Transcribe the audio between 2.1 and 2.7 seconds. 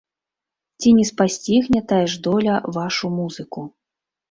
ж доля